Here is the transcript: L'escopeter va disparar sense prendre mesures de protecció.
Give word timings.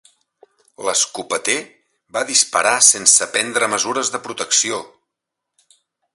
L'escopeter 0.87 1.57
va 2.17 2.23
disparar 2.31 2.73
sense 2.89 3.29
prendre 3.37 3.71
mesures 3.75 4.13
de 4.17 4.23
protecció. 4.29 4.83